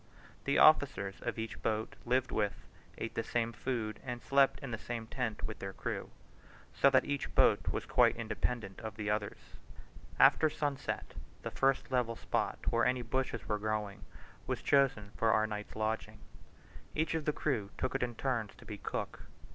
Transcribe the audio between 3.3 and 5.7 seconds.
food, and slept in the same tent with